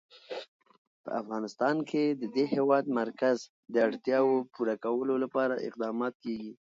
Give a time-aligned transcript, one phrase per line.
[1.03, 3.37] په افغانستان کې د د هېواد مرکز
[3.73, 6.51] د اړتیاوو پوره کولو لپاره اقدامات کېږي.